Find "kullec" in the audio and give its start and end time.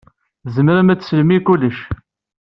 1.47-1.79